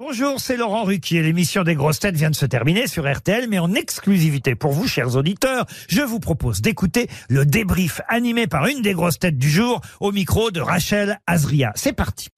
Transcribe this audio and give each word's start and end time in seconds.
Bonjour, 0.00 0.38
c'est 0.38 0.56
Laurent 0.56 0.84
Ruquier. 0.84 1.24
L'émission 1.24 1.64
des 1.64 1.74
grosses 1.74 1.98
têtes 1.98 2.14
vient 2.14 2.30
de 2.30 2.36
se 2.36 2.46
terminer 2.46 2.86
sur 2.86 3.12
RTL, 3.12 3.48
mais 3.48 3.58
en 3.58 3.74
exclusivité 3.74 4.54
pour 4.54 4.70
vous, 4.70 4.86
chers 4.86 5.16
auditeurs, 5.16 5.66
je 5.88 6.02
vous 6.02 6.20
propose 6.20 6.60
d'écouter 6.60 7.08
le 7.28 7.44
débrief 7.44 8.00
animé 8.06 8.46
par 8.46 8.68
une 8.68 8.80
des 8.80 8.92
grosses 8.92 9.18
têtes 9.18 9.38
du 9.38 9.50
jour 9.50 9.80
au 9.98 10.12
micro 10.12 10.52
de 10.52 10.60
Rachel 10.60 11.18
Azria. 11.26 11.72
C'est 11.74 11.94
parti. 11.94 12.28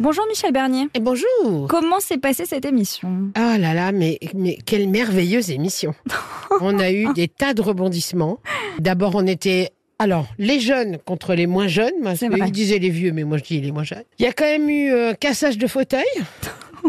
Bonjour 0.00 0.24
Michel 0.28 0.52
Bernier. 0.52 0.88
Et 0.94 1.00
bonjour 1.00 1.66
Comment 1.68 2.00
s'est 2.00 2.16
passée 2.16 2.46
cette 2.46 2.64
émission? 2.64 3.32
Ah 3.34 3.58
là 3.58 3.74
là, 3.74 3.92
mais, 3.92 4.18
mais 4.34 4.56
quelle 4.64 4.88
merveilleuse 4.88 5.50
émission 5.50 5.94
On 6.62 6.78
a 6.78 6.90
eu 6.90 7.12
des 7.12 7.28
tas 7.28 7.52
de 7.52 7.60
rebondissements. 7.60 8.38
D'abord, 8.78 9.14
on 9.14 9.26
était... 9.26 9.73
Alors, 9.98 10.26
les 10.38 10.58
jeunes 10.60 10.98
contre 10.98 11.34
les 11.34 11.46
moins 11.46 11.68
jeunes. 11.68 11.92
Moi, 12.02 12.16
C'est 12.16 12.28
vrai. 12.28 12.40
Ils 12.46 12.52
disaient 12.52 12.78
les 12.78 12.90
vieux, 12.90 13.12
mais 13.12 13.24
moi 13.24 13.38
je 13.38 13.44
dis 13.44 13.60
les 13.60 13.70
moins 13.72 13.84
jeunes. 13.84 14.02
Il 14.18 14.24
y 14.24 14.28
a 14.28 14.32
quand 14.32 14.44
même 14.44 14.68
eu 14.68 14.90
euh, 14.92 15.14
cassage 15.14 15.58
de 15.58 15.66
fauteuil. 15.66 16.04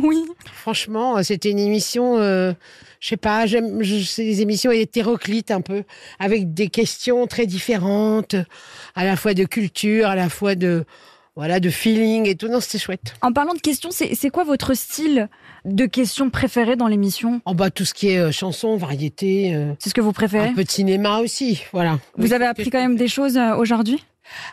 Oui. 0.03 0.25
Franchement, 0.53 1.15
euh, 1.17 1.23
c'était 1.23 1.49
une 1.51 1.59
émission... 1.59 2.17
euh, 2.17 2.51
je 2.99 3.07
sais 3.07 3.15
pas, 3.15 3.45
j'aime 3.45 3.81
je- 3.81 4.03
c'est 4.03 4.25
des 4.25 4.41
émissions 4.41 4.69
hétéroclites 4.71 5.51
un 5.51 5.61
peu, 5.61 5.83
avec 6.19 6.53
des 6.53 6.67
questions 6.67 7.27
très 7.27 7.45
différentes, 7.45 8.35
à 8.95 9.05
la 9.05 9.15
fois 9.15 9.33
de 9.33 9.45
culture, 9.45 10.07
à 10.09 10.15
la 10.17 10.27
fois 10.27 10.55
de 10.55 10.83
voilà 11.35 11.59
de 11.59 11.69
feeling 11.69 12.27
et 12.27 12.35
tout. 12.35 12.47
Non, 12.47 12.59
c'était 12.59 12.77
chouette. 12.77 13.13
En 13.21 13.31
parlant 13.33 13.53
de 13.53 13.59
questions, 13.59 13.89
c'est 13.91 14.29
quoi 14.29 14.43
votre 14.43 14.73
style 14.73 15.27
de 15.65 15.85
questions 15.85 16.29
préféré 16.29 16.75
dans 16.75 16.87
l'émission? 16.87 17.41
En 17.45 17.55
bas, 17.55 17.69
tout 17.69 17.85
ce 17.85 17.93
qui 17.93 18.09
est 18.09 18.19
euh, 18.19 18.31
chanson, 18.31 18.77
variété, 18.77 19.53
euh, 19.55 19.73
C'est 19.79 19.89
ce 19.89 19.93
que 19.95 20.01
vous 20.01 20.13
préférez? 20.13 20.49
un 20.49 20.53
peu 20.53 20.63
de 20.63 20.69
cinéma 20.71 21.19
aussi, 21.19 21.63
voilà. 21.73 21.99
Vous 22.17 22.33
avez 22.33 22.45
appris 22.45 22.69
quand 22.69 22.79
même 22.79 22.95
des 22.95 23.07
choses 23.07 23.37
euh, 23.37 23.55
aujourd'hui? 23.55 24.03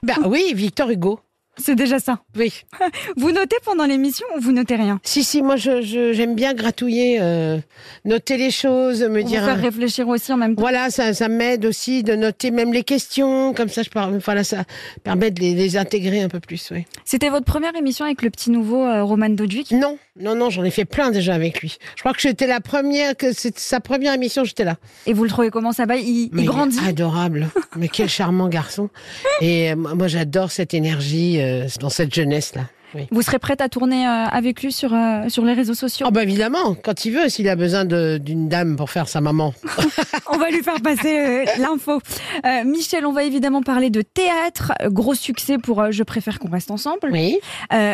Bah 0.03 0.15
oui, 0.27 0.53
Victor 0.55 0.91
Hugo. 0.91 1.21
C'est 1.59 1.75
déjà 1.75 1.99
ça. 1.99 2.21
Oui. 2.37 2.63
Vous 3.17 3.31
notez 3.31 3.57
pendant 3.65 3.85
l'émission 3.85 4.27
ou 4.37 4.41
vous 4.41 4.53
notez 4.53 4.75
rien? 4.77 4.99
Si, 5.05 5.23
si, 5.23 5.43
moi 5.43 5.57
je- 5.57 5.83
je- 5.83 6.13
j'aime 6.15 6.35
bien 6.35 6.55
gratouiller, 6.55 7.19
euh, 7.21 7.59
noter 8.07 8.39
les 8.39 8.51
choses, 8.51 9.03
me 9.03 9.21
Vous 9.21 9.29
dire. 9.29 9.45
faire 9.45 9.61
réfléchir 9.61 10.09
aussi 10.09 10.33
en 10.33 10.39
même 10.39 10.57
temps 10.57 10.63
Voilà, 10.63 10.91
ça, 10.91 11.13
ça 11.13 11.29
m'aide 11.29 11.67
aussi 11.67 12.03
de 12.03 12.15
noter 12.15 12.51
même 12.51 12.73
les 12.73 12.85
questions, 12.85 13.53
comme 13.53 13.69
ça 13.69 13.83
je 13.83 13.91
par- 13.91 14.11
voilà, 14.11 14.45
ça 14.45 14.65
permet 15.05 15.31
de 15.31 15.41
les, 15.41 15.55
les 15.55 15.77
intégrer 15.77 16.23
un 16.23 16.29
peu 16.29 16.41
plus, 16.41 16.71
oui. 16.73 16.85
C'était 17.05 17.29
votre 17.29 17.45
première 17.45 17.77
émission 17.77 18.07
avec 18.07 18.23
le 18.23 18.31
petit 18.31 18.51
nouveau 18.51 18.83
euh, 18.85 19.03
Roman 19.05 19.29
Dodwick? 19.29 19.73
Non, 19.73 19.99
non, 20.19 20.35
non, 20.35 20.49
j'en 20.49 20.65
ai 20.65 20.71
fait 20.71 20.87
plein 20.87 21.11
déjà 21.11 21.35
avec 21.35 21.61
lui. 21.61 21.77
Je 21.97 22.01
crois 22.01 22.15
que 22.15 22.21
j'étais 22.21 22.47
la 22.47 22.61
première, 22.61 23.15
que 23.17 23.33
c'est 23.35 23.59
sa 23.59 23.81
première 23.81 24.15
émission, 24.15 24.45
j'étais 24.45 24.65
là. 24.65 24.77
et 25.07 25.13
vous 25.13 25.25
le 25.25 25.29
trouvez 25.31 25.51
comment 25.51 25.73
ça 25.73 25.85
va? 25.85 25.97
Il, 25.97 26.31
grandit 26.33 26.79
adorable. 26.87 27.49
Mais 27.77 27.89
quel 27.89 28.09
charmant 28.09 28.49
garçon. 28.49 28.89
Et 29.43 29.71
euh, 29.73 29.77
moi, 29.77 30.09
j'adore 30.09 30.51
cette 30.51 30.73
énergie 30.73 31.41
euh, 31.43 31.67
dans 31.81 31.91
cette 31.91 32.15
jeunesse-là. 32.15 32.63
Oui. 32.95 33.07
Vous 33.11 33.23
serez 33.23 33.39
prête 33.39 33.61
à 33.63 33.71
tourner 33.71 34.07
euh, 34.07 34.27
avec 34.27 34.63
lui 34.63 34.71
sur, 34.71 34.93
euh, 34.93 35.29
sur 35.29 35.45
les 35.45 35.55
réseaux 35.55 35.75
sociaux? 35.75 36.07
Ah 36.09 36.11
bah 36.11 36.23
évidemment, 36.23 36.75
quand 36.75 37.07
il 37.07 37.13
veut, 37.13 37.29
s'il 37.31 37.49
a 37.49 37.57
besoin 37.57 37.85
d'une 37.87 38.49
dame 38.49 38.77
pour 38.77 38.91
faire 38.91 39.09
sa 39.09 39.23
maman. 39.23 39.55
On 40.31 40.37
va 40.37 40.51
lui 40.51 40.63
faire 40.63 40.81
passer 40.83 41.19
euh, 41.19 41.45
l'info. 41.59 42.01
Michel, 42.67 43.07
on 43.07 43.13
va 43.13 43.25
évidemment 43.25 43.63
parler 43.63 43.91
de 43.91 44.03
théâtre. 44.03 44.73
Gros 44.87 45.15
succès 45.15 45.59
pour 45.59 45.91
Je 45.91 46.03
préfère 46.03 46.39
qu'on 46.39 46.51
reste 46.51 46.71
ensemble. 46.71 47.09
Oui, 47.11 47.39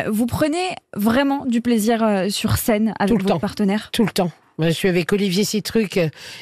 vous 0.07 0.25
prenez 0.25 0.75
vraiment 0.95 1.45
du 1.45 1.61
plaisir 1.61 2.25
sur 2.29 2.57
scène 2.57 2.93
avec 2.99 3.11
Tout 3.11 3.17
le 3.17 3.23
votre 3.23 3.35
temps. 3.35 3.39
partenaire? 3.39 3.89
Tout 3.91 4.03
le 4.05 4.11
temps. 4.11 4.31
Je 4.59 4.69
suis 4.71 4.89
avec 4.89 5.11
Olivier 5.13 5.43
Citruc 5.43 5.99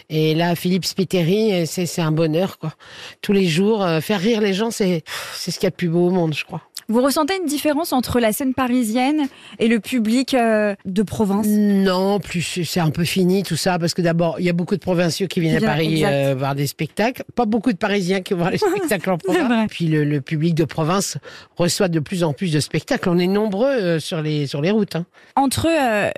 et 0.10 0.34
là 0.36 0.56
Philippe 0.56 0.86
Spiteri, 0.86 1.68
c'est 1.68 2.02
un 2.02 2.12
bonheur 2.12 2.58
quoi. 2.58 2.74
Tous 3.22 3.34
les 3.34 3.46
jours, 3.48 3.86
faire 4.02 4.20
rire 4.20 4.42
les 4.42 4.54
gens, 4.54 4.72
c'est 4.72 5.04
c'est 5.36 5.52
ce 5.52 5.60
qu'il 5.60 5.66
y 5.66 5.68
a 5.68 5.72
de 5.72 5.76
plus 5.76 5.90
beau 5.90 6.08
au 6.08 6.12
monde, 6.12 6.34
je 6.36 6.44
crois. 6.44 6.62
Vous 6.90 7.02
ressentez 7.02 7.36
une 7.36 7.46
différence 7.48 7.92
entre 7.92 8.22
la 8.22 8.32
scène 8.32 8.54
parisienne 8.54 9.28
et 9.60 9.68
le 9.68 9.82
public 9.82 10.34
euh, 10.34 10.74
de 10.86 11.04
province? 11.04 11.46
Non, 11.46 12.20
plus 12.22 12.62
c'est 12.64 12.80
un 12.80 12.92
peu 12.92 13.04
fini 13.04 13.44
tout 13.44 13.58
ça 13.58 13.78
parce 13.78 13.94
que 13.94 14.02
d'abord 14.02 14.38
il 14.40 14.46
y 14.46 14.50
a 14.50 14.54
beaucoup 14.54 14.76
de 14.76 14.80
provinciaux 14.80 15.28
qui 15.28 15.42
viennent 15.42 15.58
Bien, 15.60 15.68
à 15.68 15.72
Paris 15.74 16.06
euh, 16.06 16.34
voir 16.38 16.56
des 16.56 16.66
spectacles, 16.66 17.24
pas 17.36 17.46
beaucoup 17.46 17.74
de 17.74 17.78
Parisiens 17.78 18.22
qui 18.22 18.34
vont 18.34 18.40
voir 18.40 18.52
les 18.52 18.58
spectacles 18.58 19.10
en 19.10 19.18
vrai. 19.18 19.38
province. 19.40 19.70
Puis 19.70 19.88
le, 19.88 20.06
le 20.06 20.22
public 20.22 20.56
de 20.56 20.64
province 20.64 21.18
reçoit 21.58 21.90
de 21.90 22.00
plus 22.00 22.24
en 22.24 22.32
plus 22.32 22.54
de 22.54 22.60
spectacles. 22.62 23.10
On 23.10 23.20
est 23.20 23.28
nombreux 23.28 23.68
euh, 23.68 24.00
sur 24.00 24.22
les 24.22 24.48
sur 24.48 24.62
les 24.62 24.72
routes. 24.72 24.96
hein. 24.96 25.06
Entre 25.36 25.68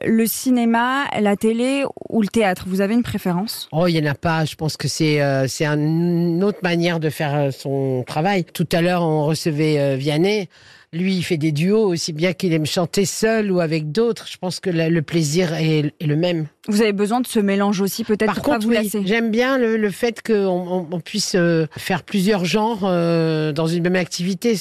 le 0.05 0.25
cinéma, 0.27 1.05
la 1.19 1.35
télé 1.35 1.83
ou 2.09 2.21
le 2.21 2.27
théâtre, 2.27 2.65
vous 2.67 2.81
avez 2.81 2.93
une 2.93 3.01
préférence? 3.03 3.69
Oh, 3.71 3.87
il 3.87 3.95
y 3.97 4.07
en 4.07 4.11
a 4.11 4.13
pas. 4.13 4.45
Je 4.45 4.53
pense 4.53 4.77
que 4.77 4.87
c'est 4.87 5.19
c'est 5.47 5.65
un- 5.65 5.79
une 5.79 6.43
autre 6.43 6.59
manière 6.61 6.99
de 6.99 7.09
faire 7.09 7.51
son 7.51 8.03
travail. 8.05 8.43
Tout 8.43 8.67
à 8.71 8.81
l'heure, 8.81 9.01
on 9.01 9.25
recevait 9.25 9.97
Vianney. 9.97 10.47
Lui, 10.91 11.15
il 11.17 11.21
fait 11.23 11.37
des 11.37 11.51
duos 11.51 11.83
aussi 11.85 12.13
bien 12.13 12.33
qu'il 12.33 12.51
aime 12.51 12.65
chanter 12.65 13.05
seul 13.05 13.51
ou 13.51 13.59
avec 13.59 13.91
d'autres. 13.91 14.25
Je 14.27 14.37
pense 14.37 14.59
que 14.59 14.71
la- 14.71 14.89
le 14.89 15.01
plaisir 15.03 15.53
est, 15.53 15.93
est 15.99 16.07
le 16.07 16.15
même. 16.15 16.47
Vous 16.67 16.81
avez 16.81 16.93
besoin 16.93 17.21
de 17.21 17.27
ce 17.27 17.39
mélange 17.39 17.79
aussi, 17.79 18.03
peut-être 18.03 18.25
Par 18.25 18.35
pour 18.35 18.43
pas 18.45 18.53
contre, 18.55 18.65
vous 18.67 18.73
oui, 18.73 18.89
j'aime 19.05 19.29
bien 19.29 19.59
le, 19.59 19.77
le 19.77 19.91
fait 19.91 20.23
qu'on 20.25 20.33
on, 20.47 20.87
on 20.91 20.99
puisse 20.99 21.33
euh, 21.35 21.67
faire 21.77 22.01
plusieurs 22.01 22.43
genres 22.43 22.79
euh, 22.85 23.51
dans 23.51 23.67
une 23.67 23.83
même 23.83 23.95
activité. 23.95 24.55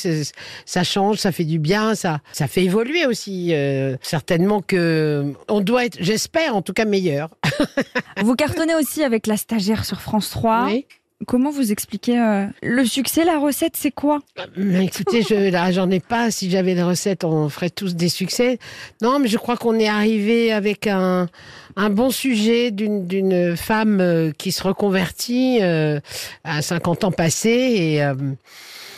Ça 0.67 0.85
change, 0.85 1.17
ça 1.17 1.33
fait 1.33 1.45
du 1.45 1.59
bien, 1.59 1.95
ça, 1.95 2.21
ça 2.33 2.47
fait 2.47 2.63
évoluer 2.65 3.07
aussi. 3.07 3.55
euh, 3.55 3.97
certainement 4.03 4.61
que 4.61 5.33
on 5.49 5.61
doit 5.61 5.87
être, 5.87 5.97
j'espère 5.99 6.55
en 6.57 6.61
tout 6.63 6.75
cas, 6.75 6.85
meilleur. 6.85 7.31
Vous 8.23 8.35
cartonnez 8.35 8.75
aussi 8.75 9.03
avec 9.03 9.27
la 9.27 9.39
stagiaire 9.39 9.87
sur 9.87 10.01
France 10.03 10.29
3. 10.31 10.67
Oui. 10.67 10.87
Comment 11.27 11.51
vous 11.51 11.73
expliquez 11.73 12.21
euh, 12.21 12.47
le 12.63 12.85
succès, 12.85 13.25
la 13.25 13.39
recette, 13.39 13.77
c'est 13.77 13.91
quoi? 13.91 14.21
Mais 14.57 14.85
écoutez, 14.85 15.23
je, 15.23 15.51
là, 15.51 15.73
j'en 15.73 15.91
ai 15.91 15.99
pas. 15.99 16.31
Si 16.31 16.49
j'avais 16.49 16.75
les 16.75 16.83
recettes, 16.83 17.25
on 17.25 17.49
ferait 17.49 17.71
tous 17.71 17.97
des 17.97 18.09
succès. 18.09 18.59
Non, 19.03 19.19
mais 19.19 19.27
je 19.27 19.37
crois 19.37 19.57
qu'on 19.57 19.75
est 19.81 19.89
arrivé 19.89 20.53
avec 20.53 20.87
un, 20.87 21.29
un 21.75 21.91
bon 21.91 22.11
sujet 22.11 22.71
d'une, 22.71 23.07
d'une 23.07 23.57
femme 23.57 24.01
euh, 24.01 24.33
qui 24.37 24.53
se 24.53 24.63
reconvertit 24.63 25.59
euh, 25.61 25.99
à 26.45 26.63
50 26.63 27.05
ans 27.05 27.13
passés 27.13 27.49
et, 27.77 28.03
euh, 28.05 28.15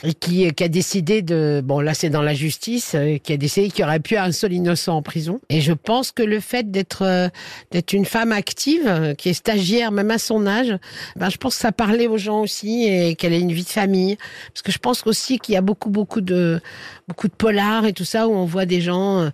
et 0.04 0.14
qui, 0.14 0.50
qui 0.52 0.64
a 0.64 0.68
décidé 0.68 1.22
de... 1.22 1.60
Bon, 1.64 1.80
là, 1.80 1.94
c'est 1.94 2.10
dans 2.10 2.22
la 2.22 2.34
justice, 2.34 2.92
euh, 2.94 3.18
qui 3.18 3.32
a 3.32 3.36
décidé 3.36 3.68
qu'il 3.68 3.80
y 3.80 3.84
aurait 3.84 4.00
pu 4.00 4.16
un 4.16 4.32
seul 4.32 4.52
innocent 4.52 4.96
en 4.96 5.02
prison. 5.02 5.40
Et 5.48 5.60
je 5.60 5.72
pense 5.72 6.12
que 6.12 6.22
le 6.22 6.40
fait 6.40 6.70
d'être, 6.70 7.02
euh, 7.02 7.28
d'être 7.70 7.92
une 7.92 8.04
femme 8.04 8.32
active, 8.32 8.82
euh, 8.86 9.14
qui 9.14 9.28
est 9.28 9.34
stagiaire, 9.34 9.92
même 9.92 10.10
à 10.10 10.18
son 10.18 10.46
âge, 10.46 10.76
ben, 11.16 11.28
je 11.28 11.36
pense 11.36 11.56
que 11.56 11.60
ça 11.60 11.72
parlait 11.72 12.06
aux 12.06 12.18
gens 12.18 12.40
aussi 12.40 12.84
et 12.86 13.14
qu'elle 13.14 13.32
ait 13.32 13.40
une 13.40 13.52
vie 13.52 13.64
de 13.64 13.68
famille. 13.68 14.16
Parce 14.52 14.62
que 14.62 14.72
je 14.72 14.78
pense 14.78 15.06
aussi 15.06 15.38
qu'il 15.38 15.54
y 15.54 15.58
a 15.58 15.62
beaucoup, 15.62 15.90
beaucoup 15.90 16.20
de, 16.20 16.60
beaucoup 17.10 17.26
de 17.26 17.32
polars 17.32 17.86
et 17.86 17.92
tout 17.92 18.04
ça 18.04 18.28
où 18.28 18.32
on 18.32 18.44
voit 18.44 18.66
des 18.66 18.80
gens 18.80 19.18
euh, 19.18 19.30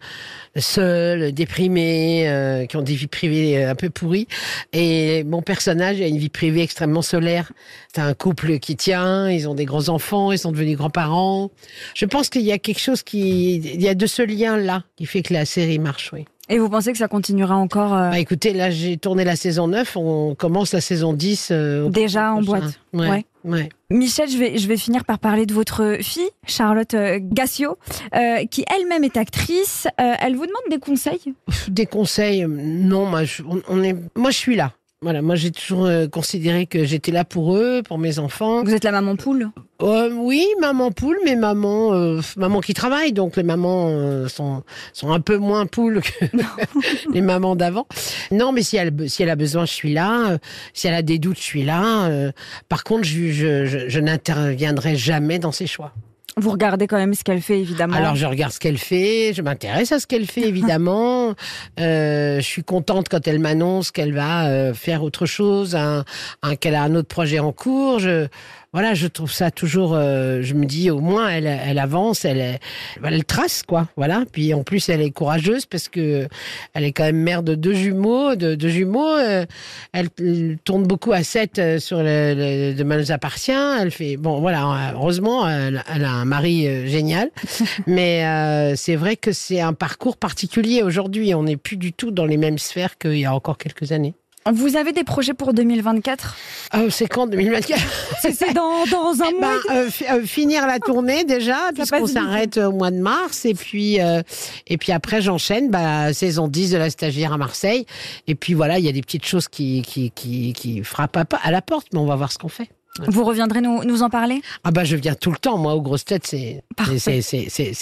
seuls, 0.56 1.33
déprimés, 1.33 2.27
euh, 2.27 2.65
qui 2.65 2.77
ont 2.78 2.83
des 2.83 2.94
vies 2.94 3.06
privées 3.06 3.59
euh, 3.59 3.71
un 3.71 3.75
peu 3.75 3.91
pourries. 3.91 4.27
Et 4.72 5.25
mon 5.25 5.43
personnage 5.43 6.00
a 6.00 6.06
une 6.06 6.16
vie 6.16 6.31
privée 6.31 6.62
extrêmement 6.62 7.03
solaire. 7.03 7.53
C'est 7.94 8.00
un 8.00 8.15
couple 8.15 8.59
qui 8.59 8.77
tient, 8.77 9.28
ils 9.28 9.47
ont 9.47 9.54
des 9.54 9.66
grands 9.66 9.91
enfants, 9.91 10.33
ils 10.33 10.47
devenus 10.56 10.76
grands-parents. 10.76 11.50
Je 11.94 12.06
pense 12.06 12.28
qu'il 12.28 12.42
y 12.42 12.52
a 12.52 12.58
quelque 12.58 12.80
chose 12.80 13.02
qui, 13.02 13.56
il 13.56 13.82
y 13.82 13.88
a 13.88 13.94
de 13.94 14.06
ce 14.06 14.22
lien-là 14.22 14.84
qui 14.96 15.06
fait 15.06 15.22
que 15.22 15.32
la 15.34 15.44
série 15.44 15.78
marche, 15.78 16.10
oui. 16.12 16.24
Et 16.48 16.58
vous 16.60 16.68
pensez 16.68 16.92
que 16.92 16.98
ça 16.98 17.08
continuera 17.08 17.56
encore 17.56 17.92
euh, 17.92 18.10
Bah 18.10 18.20
écoutez, 18.20 18.52
là 18.52 18.70
j'ai 18.70 18.96
tourné 18.98 19.24
la 19.24 19.34
saison 19.34 19.66
9, 19.66 19.96
on 19.96 20.36
commence 20.36 20.72
la 20.72 20.80
saison 20.80 21.12
10. 21.12 21.48
euh, 21.50 21.88
déjà 21.88 22.32
en 22.32 22.40
prochain. 22.42 22.60
boîte 22.60 22.80
Ouais. 22.92 23.08
Ouais. 23.08 23.24
ouais. 23.44 23.68
Michel, 23.90 24.28
je 24.30 24.38
vais, 24.38 24.56
je 24.56 24.68
vais 24.68 24.76
finir 24.76 25.04
par 25.04 25.18
parler 25.18 25.44
de 25.44 25.52
votre 25.52 25.98
fille, 26.02 26.30
Charlotte 26.46 26.94
euh, 26.94 27.18
Gassio, 27.20 27.78
euh, 28.14 28.44
qui 28.48 28.64
elle-même 28.72 29.02
est 29.02 29.16
actrice. 29.16 29.88
Euh, 30.00 30.12
elle 30.20 30.36
vous 30.36 30.46
demande 30.46 30.62
des 30.70 30.78
conseils? 30.78 31.34
Des 31.68 31.86
conseils, 31.86 32.46
non, 32.48 33.06
moi 33.06 33.24
je, 33.24 33.42
on, 33.42 33.60
on 33.68 33.82
est, 33.82 33.96
moi 34.14 34.30
je 34.30 34.36
suis 34.38 34.54
là. 34.54 34.72
Voilà, 35.02 35.20
moi 35.20 35.34
j'ai 35.34 35.50
toujours 35.50 35.84
euh, 35.84 36.08
considéré 36.08 36.64
que 36.64 36.84
j'étais 36.84 37.12
là 37.12 37.24
pour 37.26 37.54
eux, 37.54 37.82
pour 37.86 37.98
mes 37.98 38.18
enfants. 38.18 38.64
Vous 38.64 38.72
êtes 38.72 38.84
la 38.84 38.92
maman 38.92 39.14
poule 39.14 39.50
Euh, 39.82 40.10
oui, 40.10 40.46
maman 40.58 40.90
poule, 40.90 41.18
mais 41.22 41.36
maman, 41.36 41.92
euh, 41.92 42.22
maman 42.38 42.62
qui 42.62 42.72
travaille, 42.72 43.12
donc 43.12 43.36
les 43.36 43.42
mamans 43.42 44.26
sont 44.28 44.62
sont 44.94 45.12
un 45.12 45.21
peu 45.21 45.36
moins 45.36 45.66
poules 45.66 46.00
que 46.00 46.24
les 47.12 47.21
mamans 47.21 47.56
d'avant. 47.56 47.86
Non, 48.30 48.53
mais 48.53 48.62
si 48.62 48.78
elle 48.78 49.10
si 49.10 49.22
elle 49.22 49.28
a 49.30 49.36
besoin, 49.36 49.66
je 49.66 49.72
suis 49.72 49.92
là. 49.92 50.38
Si 50.72 50.88
elle 50.88 50.94
a 50.94 51.03
des 51.03 51.18
doutes, 51.18 51.36
je 51.36 51.42
suis 51.42 51.62
là. 51.62 52.32
Par 52.71 52.82
contre, 52.82 53.04
je 53.04 53.30
je, 53.32 53.66
je, 53.66 53.88
je 53.91 54.00
n'interviendrai 54.00 54.97
jamais 54.97 55.38
dans 55.38 55.53
ses 55.53 55.66
choix. 55.66 55.92
Vous 56.38 56.50
regardez 56.50 56.86
quand 56.86 56.98
même 56.98 57.15
ce 57.15 57.24
qu'elle 57.24 57.41
fait, 57.41 57.59
évidemment. 57.60 57.97
Alors 57.97 58.15
je 58.15 58.27
regarde 58.27 58.53
ce 58.53 58.59
qu'elle 58.60 58.77
fait, 58.77 59.33
je 59.34 59.41
m'intéresse 59.41 59.91
à 59.92 60.00
ce 60.00 60.06
qu'elle 60.06 60.27
fait 60.27 60.42
évidemment. 60.48 61.34
Euh, 61.78 62.36
je 62.36 62.44
suis 62.44 62.62
contente 62.65 63.09
quand 63.10 63.27
elle 63.28 63.38
m'annonce 63.38 63.91
qu'elle 63.91 64.15
va 64.15 64.47
euh, 64.48 64.72
faire 64.74 65.03
autre 65.03 65.27
chose, 65.27 65.74
un, 65.77 66.04
un- 66.42 66.56
qu'elle 66.56 66.74
a 66.74 66.83
un 66.83 66.94
autre 66.94 67.09
projet 67.09 67.38
en 67.38 67.53
cours. 67.53 67.98
Je, 67.98 68.28
voilà, 68.72 68.95
je 68.95 69.07
trouve 69.07 69.33
ça 69.33 69.51
toujours. 69.51 69.95
euh, 69.95 70.42
je 70.42 70.54
me 70.54 70.66
dis, 70.66 70.91
au 70.91 71.01
moins, 71.01 71.28
elle, 71.28 71.47
elle 71.47 71.78
avance, 71.78 72.24
elle, 72.24 72.59
elle, 73.03 73.24
trace, 73.24 73.63
quoi. 73.63 73.89
Voilà. 73.97 74.24
Puis 74.30 74.53
en 74.53 74.63
plus, 74.65 74.89
elle 74.89 75.01
est 75.01 75.10
courageuse 75.10 75.66
parce 75.66 75.89
que 75.89 76.28
elle 76.74 76.84
est 76.84 76.92
quand 76.92 77.04
même 77.04 77.16
mère 77.16 77.42
de 77.42 77.54
deux 77.54 77.74
jumeaux. 77.74 78.34
De, 78.34 78.54
deux 78.54 78.68
jumeaux. 78.68 79.16
euh, 79.16 79.47
elle, 79.92 80.09
elle 80.18 80.59
tourne 80.65 80.83
beaucoup 80.83 81.13
à 81.13 81.22
7 81.22 81.78
sur 81.78 81.98
le, 82.03 82.34
le 82.34 82.74
Demain 82.74 82.98
nous 82.98 83.13
appartient. 83.13 83.53
Elle 83.53 83.91
fait. 83.91 84.16
Bon, 84.16 84.41
voilà. 84.41 84.92
Heureusement, 84.95 85.48
elle, 85.48 85.83
elle 85.92 86.04
a 86.04 86.10
un 86.12 86.24
mari 86.24 86.66
euh, 86.66 86.86
génial. 86.86 87.30
Mais 87.86 88.24
euh, 88.27 88.74
c'est 88.77 88.97
vrai 88.97 89.16
que 89.16 89.33
c'est 89.33 89.60
un 89.60 89.72
parcours 89.72 90.16
particulier 90.16 90.83
aujourd'hui. 90.83 91.34
On 91.34 91.45
n'est 91.45 91.57
plus 91.57 91.77
du 91.77 91.92
tout 91.92 92.10
dans 92.10 92.27
les 92.27 92.36
mêmes 92.36 92.59
sphères 92.59 92.98
qu'il 92.98 93.19
y 93.19 93.24
a 93.24 93.34
encore 93.34 93.59
quelques 93.59 93.92
années. 93.92 94.15
Vous 94.53 94.77
avez 94.77 94.93
des 94.93 95.04
projets 95.04 95.34
pour 95.34 95.53
2024 95.54 96.37
Ah, 96.72 96.83
c'est 96.91 97.07
quand 97.09 97.27
2024 97.27 97.81
C'est 98.33 98.53
dans, 98.54 98.84
dans 98.87 99.13
un 99.22 99.31
Ben, 99.33 99.39
mois 99.41 99.59
euh, 99.71 99.91
fi- 99.91 100.04
euh, 100.10 100.22
finir 100.25 100.66
la 100.66 100.78
tournée 100.78 101.25
déjà, 101.25 101.57
puisqu'on 101.75 102.07
s'arrête 102.07 102.57
au 102.59 102.72
mois 102.72 102.91
de 102.91 102.98
mars, 102.98 103.45
et 103.45 103.54
puis 103.54 104.01
euh, 104.01 104.22
et 104.66 104.77
puis 104.78 104.93
après 104.93 105.21
j'enchaîne, 105.22 105.71
bah, 105.71 106.13
saison 106.13 106.48
10 106.48 106.71
de 106.72 106.77
la 106.78 106.91
stagiaire 106.91 107.33
à 107.33 107.39
Marseille, 107.39 107.87
et 108.27 108.34
puis 108.34 108.54
voilà, 108.54 108.78
il 108.78 108.84
y 108.84 108.89
a 108.89 108.93
des 108.93 109.03
petites 109.03 109.27
choses 109.27 109.48
qui 109.48 109.83
qui 109.83 110.10
qui, 110.13 110.53
qui 110.53 110.83
frappent 110.84 111.16
à, 111.16 111.51
la 111.51 111.63
porte, 111.63 111.89
mais 111.93 111.98
on 111.98 112.07
va 112.07 112.16
voir 112.16 112.31
ce 112.33 112.39
qu'on 112.39 112.48
fait. 112.48 112.69
Vous 113.09 113.25
reviendrez 113.25 113.60
nous, 113.60 113.84
nous 113.84 114.03
en 114.03 114.09
parler? 114.09 114.41
Ah 114.65 114.71
bah 114.71 114.84
je 114.84 114.97
viens 114.97 115.15
tout 115.15 115.31
le 115.31 115.37
temps, 115.37 115.59
moi 115.59 115.75
aux 115.75 115.83
grosses 115.83 116.04
têtes, 116.07 116.27
c'est 116.27 116.63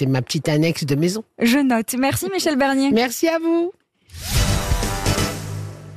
ma 0.08 0.22
petite 0.22 0.48
annexe 0.48 0.84
de 0.84 0.94
maison. 0.96 1.22
Je 1.40 1.58
note. 1.58 1.94
Merci 1.98 2.26
Michel 2.32 2.56
Bernier. 2.56 2.90
Merci 2.90 3.28
à 3.28 3.38
vous. 3.38 3.72